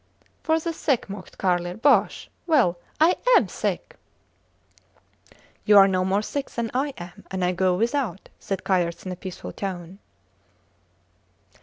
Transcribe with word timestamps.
For 0.41 0.57
the 0.59 0.73
sick, 0.73 1.11
mocked 1.11 1.37
Carlier. 1.37 1.75
Bosh!... 1.75 2.27
Well! 2.47 2.79
I 2.99 3.17
am 3.37 3.47
sick. 3.47 3.97
You 5.63 5.77
are 5.77 5.87
no 5.87 6.03
more 6.03 6.23
sick 6.23 6.49
than 6.49 6.71
I 6.73 6.95
am, 6.97 7.23
and 7.29 7.45
I 7.45 7.51
go 7.51 7.75
without, 7.75 8.27
said 8.39 8.63
Kayerts 8.63 9.05
in 9.05 9.11
a 9.11 9.15
peaceful 9.15 9.51
tone. 9.51 9.99